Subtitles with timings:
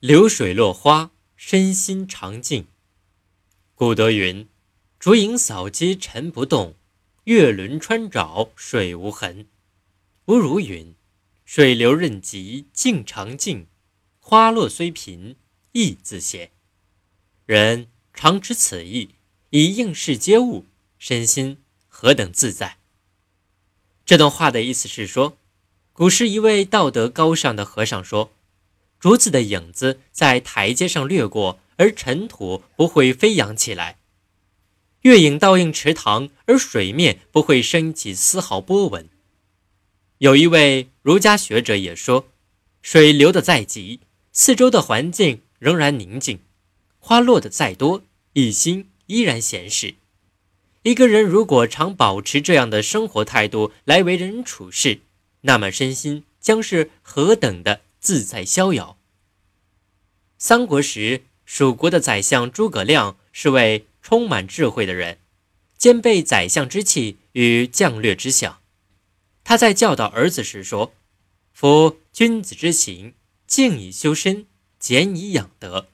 [0.00, 2.66] 流水落花，身心常静。
[3.74, 4.46] 古德云
[5.00, 6.74] ：“竹影扫阶尘不动，
[7.24, 9.46] 月轮穿沼水无痕。”
[10.26, 10.94] 吴如云
[11.46, 13.64] ：“水流任急，静常静；
[14.20, 15.36] 花落虽贫，
[15.72, 16.50] 意自闲。”
[17.46, 19.14] 人常持此意，
[19.48, 20.66] 以应世接物，
[20.98, 21.56] 身心
[21.88, 22.76] 何等自在。
[24.04, 25.38] 这段话的意思是说，
[25.94, 28.30] 古时一位道德高尚的和尚说。
[28.98, 33.96] 竹子的影子在台阶上掠过，而尘土不会飞扬起来；
[35.02, 39.08] 月影倒映池塘，而水面不会升起丝毫波纹。
[40.18, 42.28] 有一位儒家学者也说
[42.80, 44.00] ：“水流得再急，
[44.32, 46.38] 四周的环境仍然宁静；
[46.98, 48.02] 花落得再多，
[48.32, 49.96] 一心依然闲适。”
[50.82, 55.00] 一个人如果常保持这样的生活态度来为人处事，
[55.42, 57.80] 那么身心将是何等的！
[58.06, 58.96] 自在逍遥。
[60.38, 65.18] 三国时，蜀国的宰相诸葛亮是位充满智慧的人，
[65.76, 68.60] 兼备宰相之气与将略之相。
[69.42, 70.92] 他在教导儿子时说
[71.52, 73.14] ：“夫君子之行，
[73.48, 74.46] 静以修身，
[74.78, 75.88] 俭以养德。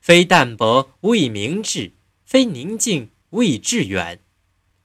[0.00, 1.92] 非淡泊无以明志，
[2.24, 4.18] 非宁静无以致远。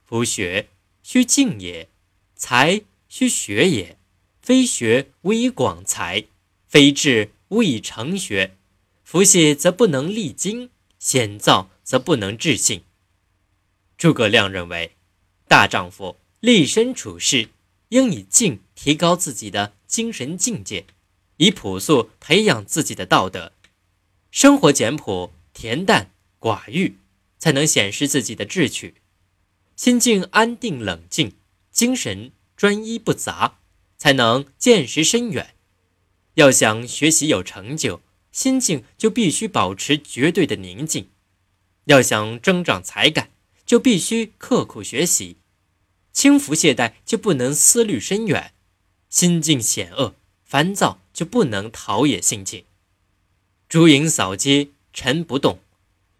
[0.04, 0.68] 夫学
[1.02, 1.88] 须静也，
[2.34, 3.96] 才须学也。
[4.42, 6.26] 非学无以广才。”
[6.66, 8.56] 非智无以成学，
[9.04, 12.82] 夫羲则不能立经，险躁则不能治性。
[13.96, 14.96] 诸葛亮认为，
[15.48, 17.48] 大丈夫立身处世，
[17.90, 20.84] 应以静提高自己的精神境界，
[21.36, 23.52] 以朴素培养自己的道德。
[24.30, 26.96] 生活简朴、恬淡、寡欲，
[27.38, 28.96] 才能显示自己的志趣。
[29.76, 31.32] 心境安定冷静，
[31.70, 33.60] 精神专一不杂，
[33.96, 35.55] 才能见识深远。
[36.36, 41.04] 要想学习有成就，心境就必须保持绝对的宁静；
[41.86, 43.30] 要想增长才干，
[43.64, 45.36] 就必须刻苦学习；
[46.12, 48.52] 轻浮懈怠就不能思虑深远；
[49.08, 50.14] 心境险恶、
[50.44, 52.64] 烦躁就不能陶冶性情。
[53.66, 55.60] 竹影扫街尘不动，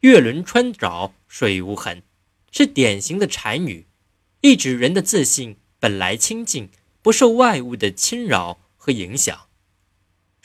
[0.00, 2.03] 月轮穿沼水无痕，
[2.50, 3.84] 是典型的禅语，
[4.41, 6.71] 意指人的自信本来清净，
[7.03, 9.45] 不受外物的侵扰和影响。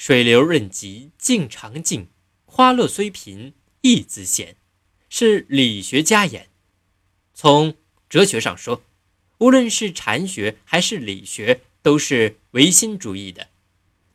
[0.04, 2.08] 水流任急，静常静；
[2.46, 4.56] 花落虽贫，意自闲，
[5.10, 6.50] 是理学家言。
[7.36, 7.76] 从
[8.10, 8.82] 哲学上说，
[9.38, 13.50] 无论是禅学还是理学，都是唯心主义的。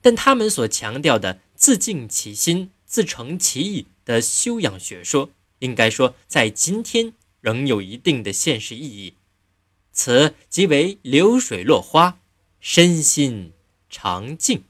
[0.02, 5.30] 但他们所强调的“自净其心，自成其意”的修养学说，
[5.60, 9.14] 应该说在今天仍有一定的现实意义。
[9.92, 12.18] 此即为流水落花，
[12.58, 13.52] 身心
[13.88, 14.64] 常静。